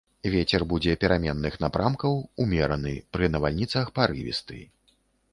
Вецер 0.35 0.61
будзе 0.69 0.93
пераменных 1.01 1.57
напрамкаў 1.65 2.13
умераны, 2.45 2.93
пры 3.17 3.29
навальніцах 3.35 3.85
парывісты. 3.99 4.59